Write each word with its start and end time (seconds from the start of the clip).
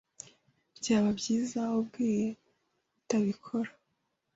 Byaba 0.77 1.09
byiza 1.19 1.61
ubwiye 1.79 2.27
kutabikora 2.93 3.69